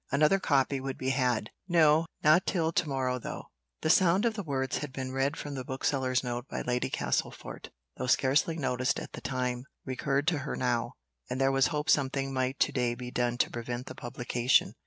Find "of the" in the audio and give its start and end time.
4.25-4.41